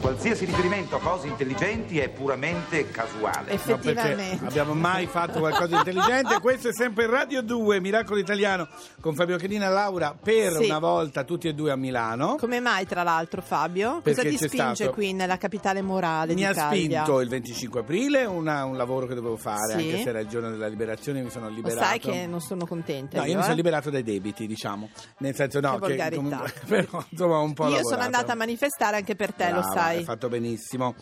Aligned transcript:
Qualsiasi 0.00 0.44
riferimento 0.44 0.96
a 0.96 1.00
cose 1.00 1.26
intelligenti 1.28 1.98
è 1.98 2.08
puramente 2.08 2.90
casuale. 2.90 3.52
No, 3.54 3.78
perché 3.78 3.90
Effettivamente. 3.90 4.44
abbiamo 4.46 4.74
mai 4.74 5.06
fatto 5.06 5.38
qualcosa 5.38 5.66
di 5.66 5.74
intelligente. 5.74 6.40
Questo 6.40 6.68
è 6.68 6.72
sempre 6.72 7.06
Radio 7.06 7.42
2, 7.42 7.80
Miracolo 7.80 8.18
Italiano, 8.18 8.68
con 9.00 9.14
Fabio 9.14 9.36
Chelina 9.36 9.66
e 9.66 9.70
Laura, 9.70 10.14
per 10.20 10.52
Sì. 10.56 10.64
una 10.66 10.78
volta 10.78 11.24
tutti 11.24 11.48
e 11.48 11.54
due 11.54 11.70
a 11.70 11.76
Milano. 11.76 12.36
Come 12.38 12.60
mai, 12.60 12.86
tra 12.86 13.02
l'altro, 13.02 13.40
Fabio? 13.40 14.00
Perché 14.02 14.22
Cosa 14.22 14.28
ti 14.36 14.48
spinge 14.48 14.74
stato- 14.74 14.92
qui 14.92 15.12
nella 15.12 15.38
capitale 15.38 15.80
morale 15.82 16.28
Mi 16.34 16.40
di 16.40 16.44
ha 16.44 16.54
spinto 16.54 17.20
il 17.20 17.28
25 17.28 17.80
aprile 17.80 18.24
una- 18.24 18.64
un 18.64 18.76
lavoro 18.76 19.06
che 19.06 19.14
dovevo 19.14 19.36
fare, 19.36 19.78
Sì. 19.78 19.84
anche 19.90 20.02
se 20.02 20.08
era 20.10 20.20
il 20.20 20.28
giorno 20.28 20.50
della 20.50 20.66
liberazione, 20.68 21.22
mi 21.22 21.30
sono 21.30 21.48
Lo 21.48 21.54
liberato. 21.54 21.82
sai 21.84 21.98
che 21.98 22.26
non 22.26 22.40
sono 22.40 22.66
contenta. 22.66 23.16
No, 23.18 23.24
io 23.24 23.30
io, 23.30 23.36
mi 23.36 23.42
sono 23.42 23.54
eh? 23.54 23.56
liberato 23.56 23.90
dai 23.90 24.02
debiti, 24.02 24.46
diciamo. 24.46 24.88
Nel 25.18 25.34
senso, 25.34 25.60
no, 25.60 25.78
Che 25.78 25.94
che 25.96 26.14
comunque- 26.14 26.52
però 26.68 27.04
insomma 27.08 27.38
un 27.38 27.52
po' 27.54 27.64
Io 27.64 27.68
lavorato. 27.76 27.88
sono 27.88 28.02
andata 28.02 28.32
a 28.32 28.36
manifestare 28.36 28.93
anche 28.94 29.14
per 29.16 29.32
te, 29.34 29.46
lo 29.50 29.60
Brava, 29.60 29.72
sai. 29.72 29.96
Hai 29.98 30.04
fatto 30.04 30.28
benissimo. 30.28 30.94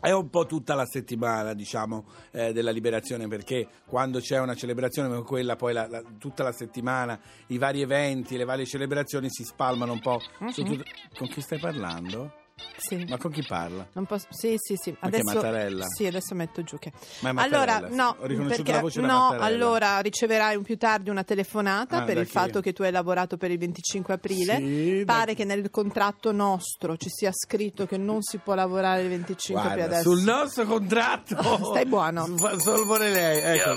È 0.00 0.10
un 0.12 0.30
po' 0.30 0.46
tutta 0.46 0.74
la 0.74 0.86
settimana, 0.86 1.52
diciamo, 1.52 2.06
eh, 2.30 2.52
della 2.54 2.70
liberazione, 2.70 3.28
perché 3.28 3.68
quando 3.86 4.18
c'è 4.20 4.38
una 4.40 4.54
celebrazione 4.54 5.08
come 5.08 5.22
quella, 5.24 5.56
poi 5.56 5.74
la- 5.74 5.86
la- 5.88 6.02
tutta 6.18 6.42
la 6.42 6.52
settimana, 6.52 7.20
i 7.48 7.58
vari 7.58 7.82
eventi, 7.82 8.36
le 8.38 8.44
varie 8.44 8.64
celebrazioni 8.64 9.28
si 9.30 9.44
spalmano 9.44 9.92
un 9.92 10.00
po' 10.00 10.20
Mhm. 10.38 10.52
tutto. 10.52 10.82
Con 11.18 11.28
chi 11.28 11.40
stai 11.42 11.58
parlando? 11.58 12.32
Sì. 12.76 13.04
Ma 13.08 13.16
con 13.18 13.30
chi 13.30 13.44
parla? 13.46 13.86
Non 13.92 14.06
posso... 14.06 14.26
Sì, 14.30 14.54
sì, 14.58 14.74
sì. 14.80 14.90
Ma 15.00 15.08
che 15.10 15.16
è 15.16 15.20
Adesso... 15.20 15.34
Mattarella? 15.36 15.84
Sì, 15.86 16.06
adesso 16.06 16.34
metto 16.34 16.62
giù 16.62 16.78
che... 16.78 16.92
Ma 17.20 17.30
è 17.30 17.32
Allora, 17.36 17.74
Mattarella, 17.80 18.02
no, 18.02 18.16
ho 18.18 18.26
riconosciuto 18.26 18.62
perché... 18.62 18.72
la 18.72 18.80
voce 18.80 19.00
da 19.00 19.06
no, 19.06 19.18
Mattarella. 19.18 19.44
allora 19.44 19.98
riceverai 20.00 20.56
un 20.56 20.62
più 20.62 20.76
tardi 20.78 21.10
una 21.10 21.24
telefonata 21.24 21.98
Ah, 21.98 22.04
per 22.04 22.14
da 22.14 22.20
il 22.20 22.26
chi? 22.26 22.32
fatto 22.32 22.60
che 22.60 22.72
tu 22.72 22.82
hai 22.82 22.90
lavorato 22.90 23.36
per 23.36 23.50
il 23.50 23.58
25 23.58 24.14
aprile. 24.14 24.56
Sì, 24.56 25.04
da- 25.04 25.12
Pare 25.14 25.34
che 25.34 25.44
nel 25.44 25.68
contratto 25.70 26.32
nostro 26.32 26.96
ci 26.96 27.08
sia 27.10 27.30
scritto 27.32 27.86
che 27.86 27.96
non 27.98 28.22
si 28.22 28.38
può 28.38 28.54
lavorare 28.54 29.02
il 29.02 29.08
25 29.08 29.62
Guarda, 29.62 29.82
aprile 29.82 29.96
adesso. 29.98 30.14
sul 30.14 30.22
nostro 30.24 30.64
contratto 30.64 31.36
Stai 31.70 31.86
buono. 31.86 32.26
Solvore 32.58 33.10
lei 33.10 33.58
ecco. 33.58 33.76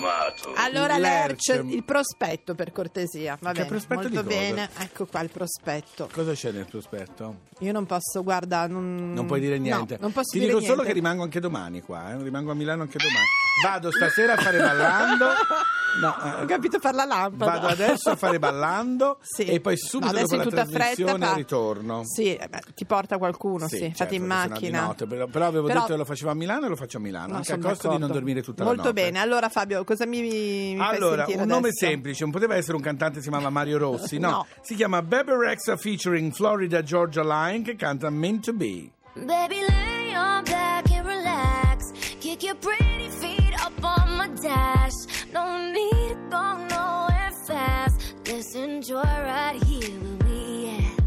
Allora 0.56 0.98
Lerch. 0.98 1.62
Il 1.66 1.84
prospetto 1.84 2.56
per 2.56 2.72
cortesia, 2.72 3.38
va 3.42 3.50
Che 3.52 3.58
bene, 3.64 3.68
prospetto 3.68 4.02
molto 4.02 4.22
di 4.22 4.28
cosa? 4.28 4.28
bene. 4.40 4.70
Ecco 4.80 5.06
qua 5.06 5.22
il 5.22 5.30
prospetto. 5.30 6.10
cosa 6.12 6.32
c'è 6.34 6.52
nel 6.52 6.66
prospetto? 6.66 7.52
Io 7.60 7.72
non 7.72 7.86
posso, 7.86 8.24
guarda, 8.24 8.66
non, 8.74 9.14
Non 9.14 9.26
puoi 9.26 9.40
dire 9.40 9.58
niente. 9.60 9.98
No, 10.00 10.10
Ti 10.10 10.40
dico 10.40 10.58
niente. 10.58 10.66
solo 10.66 10.84
che 10.84 10.94
rimango 10.94 11.24
anche 11.24 11.40
domani 11.40 11.82
qua, 11.82 12.12
eh. 12.12 12.22
rimango 12.22 12.52
a 12.52 12.56
Milano 12.56 12.82
anche 12.82 12.98
domani. 12.98 13.26
Vado 13.64 13.92
stasera 13.92 14.34
a 14.34 14.38
fare 14.38 14.58
ballando. 14.58 15.26
No, 16.02 16.16
eh, 16.24 16.42
Ho 16.42 16.46
capito 16.46 16.80
far 16.80 16.96
la 16.96 17.06
lampada. 17.06 17.52
Vado 17.52 17.68
adesso 17.68 18.10
a 18.10 18.16
fare 18.16 18.40
ballando 18.40 19.20
Sì. 19.22 19.44
e 19.46 19.60
poi 19.60 19.78
subito 19.78 20.12
dopo 20.12 20.36
la 20.36 20.44
trasmissione 20.46 21.12
fretta 21.12 21.34
ritorno. 21.36 22.02
Sì, 22.06 22.36
eh 22.36 22.48
beh, 22.48 22.62
ti 22.74 22.86
porta 22.86 23.18
qualcuno, 23.18 23.68
sì, 23.68 23.78
certo, 23.78 23.96
fate 23.98 24.16
in 24.16 24.26
macchina. 24.26 24.82
notte, 24.86 25.06
però, 25.06 25.28
però 25.28 25.46
avevo 25.48 25.68
Però- 25.68 25.82
detto 25.82 25.92
che 25.92 25.98
lo 26.00 26.06
facevo 26.06 26.32
a 26.32 26.34
Milano 26.34 26.66
e 26.66 26.70
lo 26.70 26.76
faccio 26.76 26.98
a 26.98 27.00
Milano, 27.00 27.28
No, 27.28 27.36
anche 27.38 27.54
a 27.54 27.58
costo 27.58 27.88
di 27.88 27.88
non 27.88 28.00
d'accordo. 28.00 28.14
dormire 28.14 28.42
tutta 28.42 28.64
Molto 28.64 28.82
la 28.82 28.88
notte. 28.90 29.02
bene, 29.02 29.20
allora 29.20 29.50
Fabio, 29.50 29.84
cosa 29.84 30.06
mi, 30.08 30.22
mi 30.22 30.78
Allora, 30.80 31.26
un 31.28 31.36
nome 31.46 31.68
adesso? 31.68 31.86
semplice, 31.86 32.24
non 32.24 32.32
poteva 32.32 32.56
essere 32.56 32.76
un 32.76 32.82
cantante 32.82 33.18
che 33.18 33.22
si 33.24 33.30
chiamava 33.30 33.50
Mario 33.52 33.78
Rossi, 33.78 34.18
no. 34.18 34.30
No. 34.34 34.46
Si 34.62 34.74
chiama 34.76 35.04
Bebe 35.04 35.36
Rexha 35.38 35.78
featuring 35.78 36.32
Florida 36.34 36.82
Georgia 36.82 37.22
Line 37.24 37.62
che 37.64 37.76
canta 37.76 38.10
Meant 38.10 38.46
to 38.46 38.54
Be. 38.54 38.90
Baby, 39.14 39.58
lay 39.68 40.12
your 40.12 40.42
back 40.44 40.90
and 40.92 41.06
relax. 41.06 41.92
Kick 42.20 42.42
your 42.42 42.56
pretty 42.56 43.10
feet 43.20 43.54
up 43.64 43.74
on 43.84 44.16
my 44.18 44.28
dash. 44.42 44.94
No 45.34 45.72
need 45.72 46.10
to 46.10 46.16
go 46.30 46.58
nowhere 46.70 47.32
fast. 47.48 48.14
Let's 48.28 48.54
enjoy 48.54 49.02
right 49.02 49.60
here 49.64 49.90
where 49.90 50.30
we 50.30 50.70
at. 50.78 51.00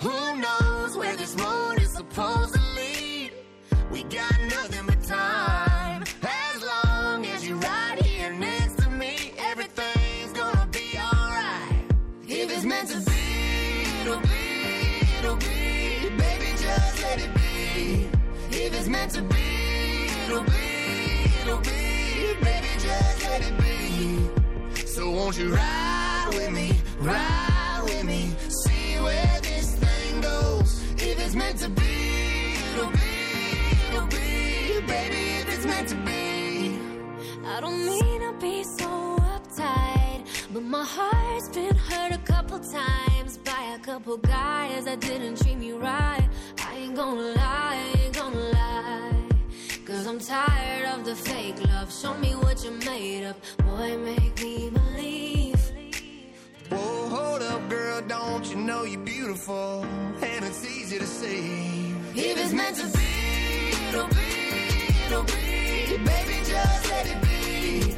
Who 0.00 0.40
knows 0.40 0.96
where 0.96 1.16
this 1.16 1.36
road 1.36 1.80
is 1.80 1.92
supposed 1.92 2.54
to 2.54 2.57
So 23.98 25.10
won't 25.10 25.36
you 25.38 25.54
ride 25.54 26.28
with 26.32 26.50
me, 26.50 26.70
ride 27.00 27.80
with 27.84 28.04
me, 28.04 28.30
see 28.48 28.94
where 29.00 29.40
this 29.42 29.74
thing 29.74 30.20
goes. 30.20 30.82
If 31.02 31.18
it's 31.24 31.34
meant 31.34 31.58
to 31.58 31.68
be, 31.68 32.54
it'll 32.74 32.90
be, 32.90 33.16
it'll 33.92 34.06
be, 34.06 34.86
baby. 34.86 35.22
If 35.40 35.54
it's 35.54 35.66
meant 35.66 35.88
to 35.88 35.96
be. 35.96 36.78
I 37.46 37.60
don't 37.60 37.84
mean 37.84 38.20
to 38.20 38.32
be 38.40 38.62
so 38.62 39.18
uptight, 39.34 40.24
but 40.52 40.62
my 40.62 40.84
heart's 40.84 41.48
been 41.48 41.76
hurt 41.76 42.12
a 42.12 42.18
couple 42.18 42.60
times 42.60 43.38
by 43.38 43.76
a 43.76 43.78
couple 43.80 44.16
guys 44.18 44.84
that 44.84 45.00
didn't 45.00 45.42
treat 45.42 45.58
me 45.58 45.72
right. 45.72 46.28
I 46.64 46.76
ain't 46.76 46.94
gonna 46.94 47.34
lie. 47.34 47.97
I'm 50.08 50.18
tired 50.18 50.86
of 50.86 51.04
the 51.04 51.14
fake 51.14 51.62
love. 51.68 51.92
Show 51.92 52.14
me 52.14 52.30
what 52.30 52.64
you're 52.64 52.72
made 52.72 53.24
of. 53.24 53.36
Boy, 53.58 53.94
make 53.98 54.42
me 54.42 54.70
believe. 54.70 55.60
Whoa, 56.70 57.08
hold 57.10 57.42
up, 57.42 57.68
girl, 57.68 58.00
don't 58.00 58.48
you 58.50 58.56
know 58.56 58.84
you're 58.84 59.02
beautiful? 59.02 59.84
And 60.22 60.46
it's 60.46 60.64
easy 60.64 60.98
to 60.98 61.04
see. 61.06 61.92
If 62.14 62.42
it's 62.42 62.54
meant 62.54 62.76
to 62.76 62.86
be, 62.86 63.68
it'll 63.90 64.08
be, 64.08 65.04
it'll 65.08 65.24
be. 65.24 65.98
Baby, 65.98 66.36
just 66.42 66.88
let 66.88 67.06
it 67.06 67.20
be. 67.20 67.94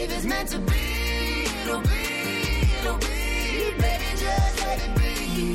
If 0.00 0.16
it's 0.16 0.26
meant 0.26 0.50
to 0.50 0.58
be, 0.60 1.42
it'll 1.64 1.80
be, 1.80 2.68
it'll 2.78 2.98
be. 2.98 3.72
Baby, 3.82 4.10
just 4.14 4.60
let 4.64 4.78
it 4.80 4.94
be. 4.96 5.54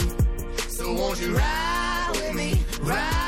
So 0.67 0.91
won't 0.91 1.21
you 1.21 1.33
ride 1.33 2.09
with 2.11 2.35
me, 2.35 2.59
ride 2.81 3.22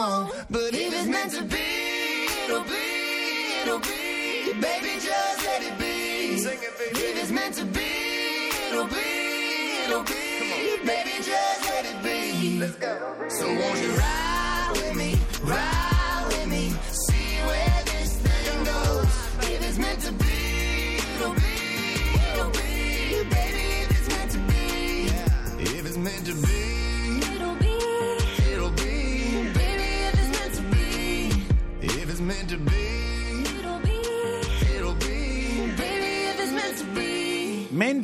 won't. 0.00 0.32
But 0.50 0.74
if 0.74 0.92
it's 0.98 1.06
meant 1.06 1.32
to 1.32 1.42
be, 1.42 1.68
it'll 2.44 2.64
be, 2.64 3.62
it'll 3.62 3.78
be. 3.78 4.52
Baby, 4.66 4.92
just 5.08 5.38
let 5.48 5.62
it 5.62 5.78
be. 5.78 5.96
If 7.04 7.22
it's 7.22 7.30
meant 7.30 7.54
to 7.56 7.64
be, 7.64 7.90
it'll 8.68 8.86
be, 8.86 9.10
it'll 9.84 10.04
be. 10.04 10.24
Baby, 10.86 11.14
just 11.30 11.62
let 11.70 11.84
it 11.92 11.98
be. 12.02 12.60
Let's 12.60 12.76
go. 12.76 12.94
So 13.28 13.46
won't 13.46 13.82
you 13.82 13.90
ride 13.92 14.70
with 14.74 14.96
me, 14.96 15.18
ride 15.42 15.79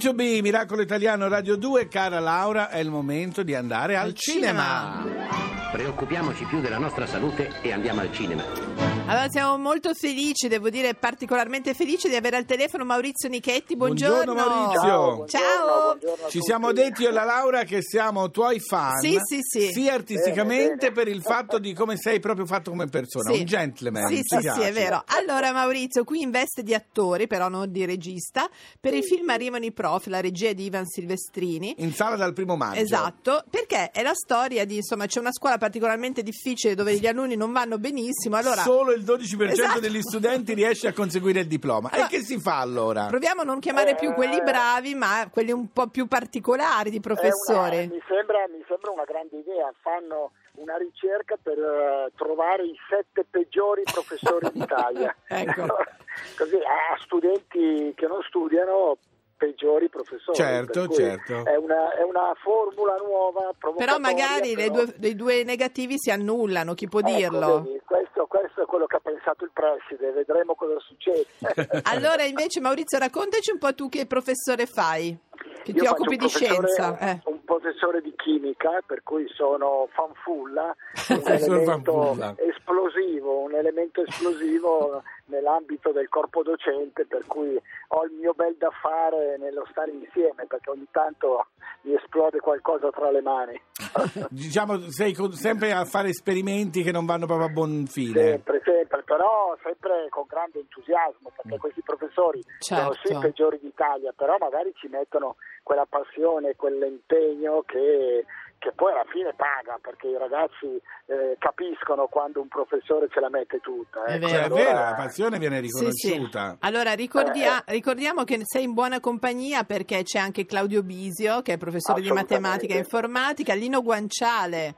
to 0.07 0.15
be, 0.15 0.41
Miracolo 0.41 0.83
Italiano 0.83 1.27
Radio 1.27 1.57
2, 1.57 1.89
cara 1.89 2.21
Laura, 2.21 2.69
è 2.69 2.79
il 2.79 2.91
momento 2.91 3.43
di 3.43 3.57
andare 3.57 3.97
al, 3.97 4.07
Al 4.07 4.15
cinema. 4.15 5.03
cinema. 5.03 5.71
Preoccupiamoci 5.73 6.45
più 6.45 6.61
della 6.61 6.79
nostra 6.79 7.07
salute 7.07 7.61
e 7.61 7.73
andiamo 7.73 8.03
al 8.03 8.13
cinema. 8.13 8.66
Allora 9.09 9.29
siamo 9.31 9.57
molto 9.57 9.95
felici, 9.95 10.49
devo 10.49 10.69
dire 10.69 10.95
particolarmente 10.95 11.75
felici 11.75 12.09
di 12.09 12.17
avere 12.17 12.37
al 12.39 12.45
telefono 12.45 12.85
Maurizio 12.85 13.29
Nichetti. 13.29 13.77
Buongiorno. 13.77 14.33
Buongiorno, 14.35 14.67
Maurizio. 14.83 15.27
Ciao. 15.29 15.99
Ci 16.29 16.41
siamo 16.41 16.73
detti 16.73 17.03
io 17.03 17.11
e 17.11 17.13
la 17.13 17.23
Laura 17.23 17.63
che 17.63 17.83
siamo 17.83 18.31
tuoi 18.33 18.59
fan, 18.59 18.99
Sì, 18.99 19.17
sì, 19.23 19.39
sì. 19.43 19.71
sia 19.73 19.95
artisticamente 19.95 20.91
per 20.91 21.07
il 21.07 21.23
fatto 21.23 21.61
di 21.61 21.73
come 21.73 21.97
sei 21.97 22.19
proprio 22.19 22.47
fatto 22.47 22.71
come 22.71 22.87
persona, 22.87 23.33
Sì. 23.33 23.39
un 23.39 23.45
gentleman. 23.45 24.09
Sì, 24.09 24.21
sì, 24.25 24.39
sì, 24.41 24.61
è 24.63 24.73
vero. 24.73 25.05
Allora, 25.07 25.53
Maurizio, 25.53 26.03
qui 26.03 26.23
in 26.23 26.31
veste 26.33 26.65
di 26.65 26.75
attore, 26.75 27.29
però 27.29 27.49
non 27.49 27.71
di 27.71 27.85
regista, 27.85 28.49
per 28.81 28.93
il 28.93 29.05
film 29.05 29.29
Arrivano 29.37 29.67
i 29.67 29.73
prof, 29.73 30.07
la 30.07 30.21
regia 30.21 30.53
di 30.53 30.65
Ivan 30.65 30.87
Silvestrini. 30.87 31.75
In 31.79 31.93
sala 31.95 32.17
dal 32.17 32.33
primo 32.33 32.57
maggio. 32.57 32.81
Esatto, 32.81 33.45
perché 33.51 33.91
è 33.93 34.03
la 34.03 34.15
storia 34.15 34.65
di, 34.65 34.77
insomma, 34.77 35.07
c'è 35.07 35.21
una 35.21 35.33
scuola 35.33 35.59
particolarmente 35.59 36.23
difficile 36.25 36.75
dove 36.75 36.97
gli 36.97 37.07
alunni 37.07 37.37
non 37.37 37.53
vanno 37.53 37.79
benissimo, 37.79 38.35
allora 38.37 38.63
Solo 38.63 38.95
il 38.97 39.05
12% 39.05 39.51
Esatto. 39.53 39.81
degli 39.81 40.01
studenti 40.01 40.55
riesce 40.55 40.89
a 40.89 40.93
conseguire 40.93 41.41
il 41.41 41.47
diploma. 41.47 41.91
Allora- 41.93 42.09
e 42.09 42.11
che 42.11 42.23
si 42.23 42.39
fa 42.41 42.59
allora? 42.61 43.07
proviamo 43.07 43.43
a 43.43 43.45
non 43.45 43.61
chiamare 43.61 43.95
più 43.95 44.13
quelli 44.15 44.39
Eh. 44.39 44.43
bravi, 44.43 44.95
ma 44.95 45.29
quelli 45.31 45.53
un 45.53 45.73
po' 45.73 45.87
più 45.89 46.07
particolari 46.07 46.91
di 46.91 46.97
È 46.97 47.01
una- 47.05 47.15
professori. 47.15 47.87
mi, 47.89 48.03
sembra, 48.09 48.39
mi 48.49 48.65
sembra 48.67 48.91
una 48.91 49.05
grande 49.05 49.37
idea. 49.39 49.73
Fanno 49.81 50.33
una 50.57 50.77
ricerca 50.77 51.37
per 51.41 51.59
eh, 51.59 52.11
trovare 52.17 52.65
i 52.65 52.75
sette 52.89 53.25
peggiori 53.29 53.83
professori 53.85 54.49
d'Italia. 54.53 55.15
Ecco. 55.29 55.67
Così 56.39 56.57
a 56.57 56.97
studenti 57.03 57.93
che 57.95 58.07
non 58.07 58.23
studiano 58.23 58.97
peggiori 59.37 59.89
professori. 59.89 60.37
Certo, 60.37 60.89
certo. 60.89 61.45
È 61.45 61.57
una, 61.57 61.93
è 61.95 62.03
una 62.03 62.33
formula 62.43 62.97
nuova. 62.97 63.53
Però 63.77 63.99
magari 63.99 64.55
le 64.55 64.71
però- 64.71 64.85
due, 64.85 64.95
dei 64.97 65.15
due 65.15 65.45
negativi 65.45 65.95
si 65.99 66.11
annullano, 66.11 66.75
chi 66.75 66.89
può 66.89 67.01
Ecco, 67.01 67.11
dirlo? 67.17 67.63
vedi, 67.63 67.81
questo, 67.85 68.27
questo 68.27 68.63
è 68.63 68.67
quello 68.67 68.87
che 68.87 68.97
ha 68.97 69.01
pensato 69.01 69.45
il 69.45 69.51
preside, 69.53 70.11
vedremo 70.13 70.55
cosa 70.55 70.79
succede. 70.81 71.27
Allora 71.85 72.23
invece 72.25 72.61
Maurizio 72.61 72.99
raccontaci 72.99 73.51
un 73.53 73.59
po' 73.59 73.75
tu 73.75 73.89
che 73.89 74.07
professore 74.07 74.67
fai, 74.67 75.17
che 75.63 75.71
Io 75.73 75.81
ti 75.83 75.87
occupi 75.87 76.17
di 76.17 76.29
scienza. 76.29 76.99
eh. 76.99 77.21
Professore 77.47 78.03
di 78.03 78.13
chimica, 78.17 78.83
per 78.85 79.03
cui 79.03 79.27
sono 79.29 79.89
fanfulla, 79.93 80.75
un 81.09 81.23
elemento 81.25 81.65
fanfulla. 81.65 82.35
esplosivo, 82.37 83.39
un 83.39 83.55
elemento 83.55 84.03
esplosivo 84.03 85.03
nell'ambito 85.27 85.93
del 85.93 86.09
corpo 86.11 86.43
docente, 86.43 87.07
per 87.07 87.25
cui 87.27 87.59
ho 87.89 88.05
il 88.05 88.13
mio 88.13 88.33
bel 88.35 88.57
da 88.59 88.69
fare 88.83 89.37
nello 89.39 89.65
stare 89.71 89.93
insieme, 89.93 90.45
perché 90.47 90.71
ogni 90.71 90.87
tanto 90.91 91.47
mi 91.83 91.95
esplode 91.95 92.41
qualcosa 92.41 92.91
tra 92.91 93.11
le 93.11 93.23
mani. 93.23 93.61
Diciamo, 94.31 94.79
sei 94.91 95.15
con- 95.15 95.33
sempre 95.33 95.73
a 95.73 95.85
fare 95.85 96.09
esperimenti 96.09 96.83
che 96.83 96.91
non 96.93 97.07
vanno 97.07 97.27
proprio 97.27 97.47
a 97.47 97.51
buon 97.51 97.87
fine. 97.87 98.21
Sempre, 98.21 98.61
sempre, 98.65 99.03
però 99.05 99.57
sempre 99.63 100.07
con 100.11 100.25
grande 100.29 100.59
entusiasmo, 100.59 101.31
Mm. 101.31 101.35
perché 101.37 101.59
questi 101.59 101.83
professori 101.83 102.43
sono 102.59 102.93
sì 102.95 103.09
Certo. 103.09 103.19
i 103.19 103.21
peggiori 103.21 103.59
d'Italia, 103.61 104.13
però 104.17 104.37
magari 104.39 104.73
ci 104.75 104.89
mettono 104.89 105.37
quella 105.63 105.87
passione, 105.89 106.55
quell'impegno 106.57 107.36
che, 107.67 108.25
che 108.59 108.73
poi 108.75 108.93
alla 108.93 109.05
fine 109.11 109.33
paga, 109.35 109.79
perché 109.81 110.09
i 110.09 110.17
ragazzi 110.19 110.81
eh, 111.07 111.37
capiscono 111.39 112.07
quando 112.07 112.41
un 112.41 112.49
professore 112.49 113.09
ce 113.11 113.21
la 113.21 113.29
mette 113.29 113.59
tutta. 113.61 114.05
È 114.05 114.15
ecco. 114.15 114.29
Cioè, 114.29 114.39
è 114.39 114.43
Allora- 114.45 114.63
vero, 114.65 114.79
la 114.79 114.95
passione 114.97 115.39
viene 115.39 115.61
Sì, 115.63 115.69
sì. 115.69 116.09
riconosciuta. 116.09 116.57
Allora 116.61 116.93
ricordia- 116.95 117.65
Eh, 117.65 117.73
ricordiamo 117.73 118.25
che 118.25 118.41
sei 118.45 118.65
in 118.65 118.73
buona 118.75 119.01
compagnia 119.01 119.65
perché 119.65 120.03
c'è 120.03 120.19
anche 120.19 120.47
Claudio 120.47 120.83
Bisio 120.83 121.43
che 121.43 121.55
è 121.55 121.59
professore 121.59 122.01
di 122.01 122.11
matematica 122.11 122.75
e 122.75 122.79
informatica, 122.79 123.55
Lino 123.55 123.83
Guanciale 123.83 124.77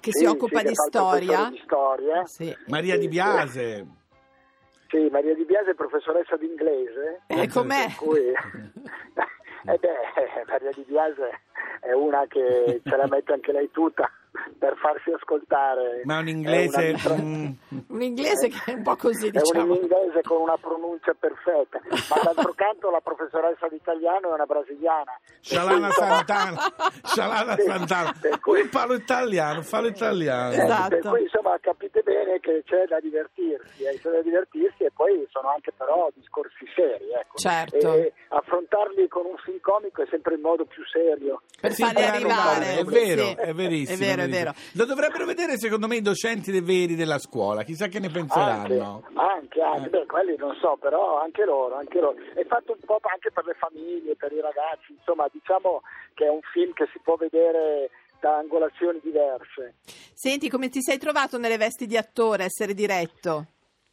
che 0.00 0.12
Sì, 0.12 0.20
si 0.20 0.24
occupa 0.24 0.60
sì, 0.60 0.66
di 0.68 0.74
storia. 0.74 1.48
di 1.50 1.60
storia. 1.64 2.24
Sì. 2.24 2.56
Maria 2.68 2.96
Di 2.96 3.08
Biase. 3.08 3.86
Sì, 4.88 5.08
Maria 5.10 5.34
Di 5.34 5.44
Biase 5.44 5.70
è 5.70 5.74
professoressa 5.74 6.36
d'inglese. 6.36 7.22
E 7.26 7.48
com'è? 7.48 7.86
Per 7.86 7.94
cui... 7.96 8.20
eh 8.30 9.78
beh, 9.78 10.44
Maria 10.46 10.70
Di 10.74 10.84
Biase 10.86 11.40
è 11.80 11.92
una 11.92 12.26
che 12.28 12.80
ce 12.84 12.96
la 12.96 13.06
mette 13.08 13.32
anche 13.32 13.52
lei 13.52 13.70
tutta 13.70 14.10
per 14.60 14.76
farsi 14.76 15.10
ascoltare. 15.10 16.02
Ma 16.04 16.18
un 16.18 16.28
inglese... 16.28 16.94
una- 17.06 17.54
Un 17.88 18.02
inglese 18.02 18.48
che 18.48 18.60
è 18.66 18.74
un 18.74 18.82
po' 18.82 18.94
così, 18.96 19.28
È 19.28 19.36
un 19.36 19.42
diciamo. 19.42 19.74
inglese 19.74 20.20
con 20.22 20.42
una 20.42 20.56
pronuncia 20.58 21.14
perfetta, 21.18 21.80
ma 21.88 22.20
d'altro 22.22 22.52
canto 22.54 22.90
la 22.90 23.00
professoressa 23.00 23.66
di 23.68 23.76
italiano 23.76 24.30
è 24.30 24.34
una 24.34 24.44
brasiliana. 24.44 25.18
Scialana 25.40 25.90
Santana. 25.90 26.60
Scialana 27.02 27.54
Sì, 27.56 27.62
Santana. 27.62 28.12
cui- 28.40 28.68
parlo 28.68 28.94
italiano, 28.94 29.64
parlo 29.68 29.88
italiano. 29.88 30.52
Eh, 30.52 30.58
Esatto. 30.62 30.88
Per 30.98 31.08
cui 31.10 31.22
insomma 31.22 31.56
capite 31.60 32.02
bene 32.02 32.38
che 32.40 32.62
c'è 32.66 32.84
da 32.86 33.00
divertirsi, 33.00 33.82
eh, 33.84 33.98
c'è 33.98 34.10
da 34.10 34.20
divertirsi 34.22 34.84
e 34.84 34.90
poi 34.94 35.26
sono 35.30 35.48
anche 35.48 35.72
però 35.72 36.10
discorsi 36.14 36.66
seri. 36.74 37.08
Ecco. 37.18 37.38
Certo. 37.38 37.94
E 37.94 38.12
affrontarli 38.28 39.08
con 39.08 39.24
un 39.24 39.36
film 39.42 39.58
comico 39.60 40.02
è 40.02 40.06
sempre 40.10 40.34
il 40.34 40.40
modo 40.40 40.64
più 40.66 40.84
serio. 40.86 41.42
Per 41.60 41.72
Sì, 41.72 41.82
farli 41.82 42.02
arrivare. 42.04 42.78
È 42.78 42.84
vero, 42.84 43.22
Sì. 43.24 43.34
è 43.38 43.54
verissimo. 43.54 43.96
È 43.96 43.98
vero, 44.06 44.22
è 44.22 44.28
vero. 44.28 44.49
Lo 44.74 44.84
dovrebbero 44.84 45.24
vedere 45.24 45.56
secondo 45.58 45.86
me 45.86 45.96
i 45.96 46.02
docenti 46.02 46.50
dei 46.50 46.60
veri 46.60 46.94
della 46.94 47.18
scuola, 47.18 47.62
chissà 47.62 47.88
che 47.88 47.98
ne 47.98 48.06
Anche, 48.06 48.18
penseranno. 48.18 49.04
anche, 49.14 49.60
anche. 49.60 49.86
Eh. 49.86 49.90
beh, 49.90 50.06
quelli 50.06 50.36
non 50.36 50.54
so, 50.60 50.76
però 50.80 51.20
anche 51.20 51.44
loro, 51.44 51.76
anche 51.76 52.00
loro. 52.00 52.16
È 52.34 52.44
fatto 52.46 52.72
un 52.72 52.80
po' 52.84 52.98
anche 53.02 53.30
per 53.32 53.44
le 53.44 53.54
famiglie, 53.54 54.16
per 54.16 54.32
i 54.32 54.40
ragazzi, 54.40 54.92
insomma, 54.92 55.26
diciamo 55.32 55.82
che 56.14 56.26
è 56.26 56.30
un 56.30 56.40
film 56.52 56.72
che 56.72 56.88
si 56.92 56.98
può 57.02 57.16
vedere 57.16 57.90
da 58.20 58.36
angolazioni 58.36 59.00
diverse. 59.02 59.76
Senti, 60.14 60.48
come 60.50 60.68
ti 60.68 60.82
sei 60.82 60.98
trovato 60.98 61.38
nelle 61.38 61.56
vesti 61.56 61.86
di 61.86 61.96
attore, 61.96 62.44
essere 62.44 62.74
diretto? 62.74 63.46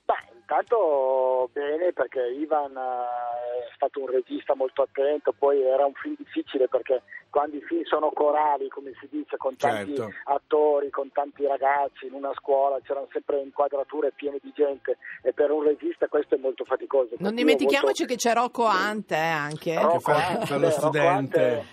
Beh, 0.04 0.36
intanto 0.36 1.50
bene 1.54 1.94
perché 1.94 2.22
Ivan 2.38 2.76
eh, 2.76 3.57
è 3.57 3.57
stato 3.78 4.02
un 4.02 4.08
regista 4.10 4.56
molto 4.56 4.82
attento, 4.82 5.34
poi 5.38 5.62
era 5.62 5.86
un 5.86 5.94
film 5.94 6.16
difficile 6.18 6.68
perché 6.68 7.04
quando 7.30 7.56
i 7.56 7.62
film 7.62 7.84
sono 7.84 8.10
corali, 8.10 8.68
come 8.68 8.92
si 9.00 9.08
dice, 9.10 9.38
con 9.38 9.56
tanti 9.56 9.96
Certo. 9.96 10.12
attori, 10.26 10.90
con 10.90 11.12
tanti 11.12 11.46
ragazzi 11.46 12.08
in 12.08 12.14
una 12.14 12.32
scuola, 12.36 12.80
c'erano 12.82 13.08
sempre 13.12 13.40
inquadrature 13.42 14.12
piene 14.16 14.40
di 14.42 14.52
gente 14.56 14.98
e 15.22 15.32
per 15.34 15.52
un 15.52 15.64
regista 15.64 16.08
questo 16.08 16.36
è 16.36 16.38
molto 16.40 16.66
faticoso. 16.66 17.16
Non 17.20 17.36
dimentichiamoci 17.36 18.02
molto- 18.02 18.14
che 18.14 18.16
c'è 18.16 18.34
Rocco 18.34 18.66
Ante 18.66 19.16
eh, 19.16 19.18
anche. 19.20 19.76
Rocco 19.76 19.98
Che 19.98 20.00
fa- 20.00 20.28
Ante, 20.28 20.46
fa 20.48 20.56
lo 20.58 20.62
Rocco 20.70 20.80
studente. 20.80 21.44
Ante 21.44 21.66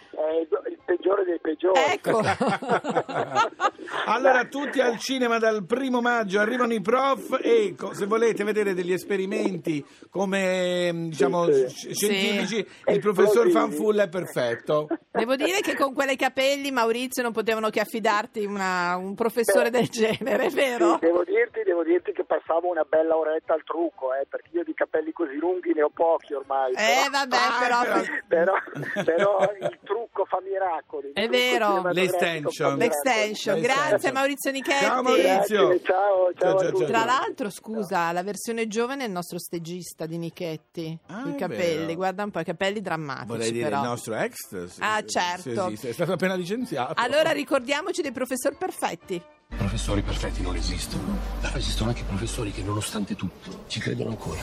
peggiore. 1.44 1.93
Ecco. 1.93 2.20
allora 4.06 4.44
tutti 4.46 4.81
al 4.81 4.99
cinema 4.99 5.38
dal 5.38 5.64
primo 5.67 6.00
maggio 6.00 6.41
arrivano 6.41 6.73
i 6.73 6.81
prof 6.81 7.38
e 7.43 7.75
co- 7.76 7.93
se 7.93 8.06
volete 8.06 8.44
vedere 8.44 8.73
degli 8.73 8.93
esperimenti 8.93 9.85
come 10.08 10.91
mm, 10.93 11.08
diciamo 11.08 11.44
Sì, 11.52 11.69
sci- 11.69 11.94
scientifici 11.94 12.67
Sì. 12.67 12.91
il 12.93 13.00
professor 13.00 13.46
Esplosivi. 13.46 13.52
Fanfulla 13.52 14.02
è 14.05 14.08
perfetto 14.08 14.87
Devo 15.11 15.37
dire 15.37 15.61
che 15.61 15.76
con 15.76 15.93
quei 15.94 16.17
capelli, 16.17 16.70
Maurizio, 16.70 17.23
non 17.23 17.32
potevano 17.32 17.69
che 17.70 17.81
affidarti 17.81 18.44
una- 18.44 18.97
un 18.97 19.14
professore 19.14 19.70
del 19.70 19.88
genere, 19.88 20.47
è 20.47 20.50
vero? 20.50 20.94
Sì, 21.00 21.06
devo, 21.06 21.23
dirti, 21.25 21.62
devo 21.64 21.82
dirti 21.85 22.12
che 22.12 22.25
passavo 22.25 22.69
una 22.70 22.85
bella 22.88 23.17
oretta 23.17 23.55
al 23.55 23.62
trucco, 23.64 24.12
eh, 24.14 24.26
perché 24.29 24.49
io 24.52 24.64
di 24.64 24.75
capelli 24.75 25.12
così 25.12 25.37
lunghi 25.37 25.73
ne 25.73 25.82
ho 25.82 25.90
pochi 25.94 26.35
ormai. 26.35 26.73
Eh, 26.75 27.08
vabbè, 27.11 27.37
Ah, 27.37 27.58
però... 27.61 28.05
però, 28.26 28.55
però 29.05 29.38
il 29.61 29.79
trucco 29.85 30.25
fa 30.25 30.40
miracoli. 30.43 31.12
È 31.12 31.29
vero. 31.34 31.92
L'extension. 31.92 32.76
L'extension. 32.76 33.60
Grazie 33.60 34.12
Maurizio 34.12 34.50
Nichetti. 34.50 34.84
Ciao, 34.84 35.02
Maurizio. 35.02 35.69
Grazie, 35.69 35.82
ciao, 35.84 36.32
ciao, 36.38 36.72
Ciao. 36.76 36.84
Tra 36.86 37.04
l'altro, 37.04 37.50
scusa, 37.50 38.12
la 38.12 38.22
versione 38.22 38.66
giovane 38.66 39.04
è 39.04 39.06
il 39.06 39.12
nostro 39.12 39.38
stegista 39.38 40.06
di 40.06 40.18
Nichetti. 40.18 40.99
Ah, 41.06 41.28
I 41.28 41.35
capelli, 41.37 41.85
vero. 41.87 41.94
guarda 41.94 42.25
un 42.25 42.30
po', 42.30 42.40
i 42.40 42.44
capelli 42.44 42.80
drammatici. 42.80 43.26
vorrei 43.26 43.52
dire 43.52 43.68
però. 43.68 43.82
il 43.82 43.88
nostro 43.88 44.14
ex 44.14 44.64
sì, 44.66 44.80
Ah, 44.80 45.04
certo. 45.04 45.66
esiste, 45.66 45.88
è 45.88 45.92
stato 45.92 46.12
appena 46.12 46.35
licenziato 46.35 46.94
Allora 46.97 47.30
ricordiamoci 47.30 48.02
dei 48.02 48.12
professori 48.12 48.56
perfetti. 48.59 49.23
Professori 49.56 50.02
perfetti 50.02 50.42
non 50.42 50.56
esistono, 50.56 51.16
però 51.40 51.56
esistono 51.56 51.90
anche 51.90 52.02
professori 52.04 52.50
che 52.50 52.62
nonostante 52.62 53.14
tutto 53.14 53.64
ci 53.68 53.78
credono 53.78 54.11
ancora. 54.11 54.40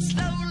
slow. 0.00 0.41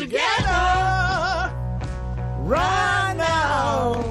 Together 0.00 1.52
right 2.38 3.14
now 3.18 4.02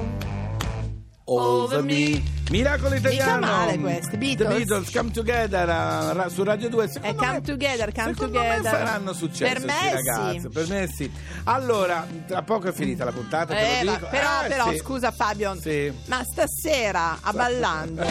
over 1.26 1.82
me. 1.82 2.22
Miracolo 2.50 2.96
italiano. 2.96 3.46
male 3.46 3.78
questi, 3.78 4.16
Beatles. 4.16 4.48
The 4.48 4.54
Beatles 4.56 4.90
Come 4.92 5.10
Together 5.12 5.66
ra- 5.68 6.28
su 6.28 6.42
Radio 6.42 6.68
2. 6.68 6.84
È 6.84 6.88
Secondo 6.88 7.16
come 7.16 7.32
me- 7.32 7.40
together, 7.42 7.92
come 7.94 8.12
together. 8.14 8.62
faranno 8.72 9.12
successo 9.12 9.52
Per 9.54 9.64
me 9.64 9.72
sì. 9.80 9.90
ragazzi. 9.94 10.48
Per 10.48 10.66
me 10.68 10.88
sì. 10.92 11.08
Allora, 11.44 12.04
tra 12.26 12.42
poco 12.42 12.66
è 12.68 12.72
finita 12.72 13.04
la 13.04 13.12
puntata, 13.12 13.54
te 13.54 13.78
Eh, 13.80 13.84
lo 13.84 13.92
va- 13.92 13.96
dico. 13.98 14.08
però, 14.10 14.42
Eh, 14.44 14.48
però 14.48 14.70
sì. 14.72 14.78
scusa 14.78 15.12
Fabio, 15.12 15.56
Sì. 15.60 15.92
ma 16.06 16.24
stasera 16.24 17.18
a 17.20 17.32
ballando 17.32 18.04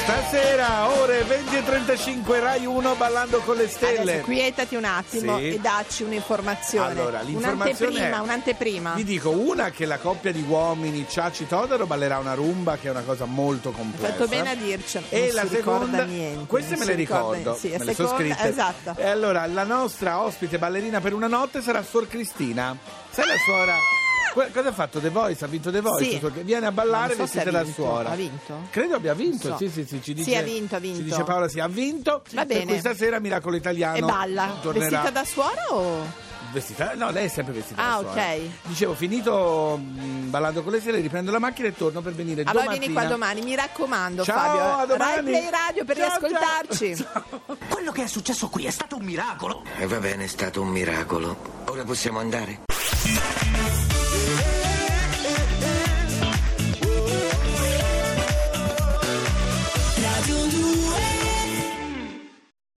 Stasera 0.00 0.88
ore 1.00 1.22
20 1.24 1.56
e 1.56 1.62
35 1.64 2.40
Rai 2.40 2.64
1 2.66 2.94
ballando 2.94 3.38
con 3.40 3.56
le 3.56 3.68
stelle. 3.68 4.00
Adesso 4.00 4.24
quietati 4.24 4.74
un 4.74 4.84
attimo 4.84 5.38
e 5.38 5.58
dacci 5.60 6.02
un'informazione. 6.04 6.90
Allora, 6.90 7.20
l'informazione 7.20 7.90
un'anteprima, 7.90 8.16
è- 8.16 8.20
un'anteprima. 8.20 8.92
Vi 8.94 9.04
dico 9.04 9.30
una 9.30 9.70
che 9.70 9.84
la 9.84 9.98
coppia 9.98 10.32
di 10.32 10.42
uomini 10.46 11.06
Ciaci 11.08 11.46
Todaro 11.50 11.84
ballerà 11.84 12.18
una 12.18 12.34
rumba 12.34 12.76
che 12.76 12.86
è 12.86 12.90
una 12.92 13.02
cosa 13.02 13.24
molto 13.24 13.70
Hai 13.70 13.74
complessa. 13.74 14.12
fatto 14.12 14.28
bene 14.28 14.50
a 14.50 14.54
dircelo. 14.54 15.06
E 15.08 15.32
la 15.32 15.44
seconda, 15.48 16.04
niente. 16.04 16.46
queste 16.46 16.76
me 16.76 16.84
le 16.84 16.94
ricordo. 16.94 17.56
Sì, 17.56 17.70
me 17.76 17.84
le 17.86 17.92
sono 17.92 18.08
seconda- 18.08 18.34
scritte. 18.36 18.48
Esatto. 18.48 18.94
E 18.96 19.08
allora 19.08 19.44
la 19.46 19.64
nostra 19.64 20.20
ospite 20.22 20.58
ballerina 20.58 21.00
per 21.00 21.12
una 21.12 21.26
notte 21.26 21.60
sarà 21.60 21.82
Sor 21.82 22.06
Cristina. 22.06 22.76
Sai 23.10 23.26
la 23.26 23.34
suora? 23.44 23.74
Cosa 24.52 24.68
ha 24.68 24.72
fatto 24.72 25.00
The 25.00 25.08
Voice? 25.08 25.44
Ha 25.44 25.48
vinto 25.48 25.72
The 25.72 25.80
Voice? 25.80 26.08
Sì. 26.08 26.18
Suor- 26.18 26.30
Viene 26.44 26.66
a 26.66 26.70
ballare 26.70 27.14
so 27.14 27.22
vestita 27.22 27.50
da 27.50 27.64
suora. 27.64 28.10
Ha 28.10 28.14
vinto? 28.14 28.54
Credo 28.70 28.94
abbia 28.94 29.14
vinto. 29.14 29.48
So. 29.48 29.56
Sì, 29.56 29.68
sì, 29.70 29.84
sì, 29.84 29.96
ci 29.96 30.02
Sì, 30.02 30.14
dice, 30.14 30.36
ha 30.36 30.42
vinto, 30.42 30.76
ha 30.76 30.78
vinto. 30.78 30.98
Ci 30.98 31.02
dice 31.02 31.24
Paola, 31.24 31.48
sì, 31.48 31.58
ha 31.58 31.66
vinto. 31.66 32.22
Va 32.30 32.44
Per 32.44 32.46
bene. 32.46 32.64
cui 32.66 32.78
stasera 32.78 33.18
Miracolo 33.18 33.56
Italiano 33.56 33.96
E 33.96 34.00
balla. 34.02 34.54
tornerà. 34.62 34.88
Vestita 34.88 35.10
da 35.10 35.24
suora 35.24 35.64
o... 35.70 36.28
Vestita? 36.52 36.94
No, 36.94 37.10
lei 37.10 37.26
è 37.26 37.28
sempre 37.28 37.52
vestita 37.54 37.80
Ah, 37.82 37.98
ok. 38.00 38.40
Dicevo, 38.62 38.94
finito 38.94 39.76
mh, 39.80 40.30
ballando 40.30 40.62
con 40.62 40.72
le 40.72 40.80
stelle, 40.80 41.00
riprendo 41.00 41.30
la 41.30 41.38
macchina 41.38 41.68
e 41.68 41.74
torno 41.76 42.00
per 42.00 42.12
venire 42.12 42.42
Allora 42.42 42.64
domattina. 42.64 42.78
vieni 42.78 42.92
qua 42.92 43.04
domani, 43.04 43.40
mi 43.42 43.54
raccomando 43.54 44.24
Ciao, 44.24 44.36
Fabio. 44.36 44.60
a 44.82 44.86
domani. 44.86 45.14
Rai 45.14 45.22
Play 45.22 45.50
Radio 45.50 45.84
per 45.84 45.96
Ciao, 45.96 46.06
riascoltarci. 46.18 46.96
Ciao. 47.02 47.24
Quello 47.68 47.92
che 47.92 48.02
è 48.02 48.06
successo 48.06 48.48
qui 48.48 48.66
è 48.66 48.70
stato 48.70 48.96
un 48.96 49.04
miracolo. 49.04 49.62
E 49.78 49.86
va 49.86 49.98
bene, 49.98 50.24
è 50.24 50.28
stato 50.28 50.60
un 50.60 50.68
miracolo. 50.68 51.36
Ora 51.66 51.84
possiamo 51.84 52.18
andare? 52.18 52.60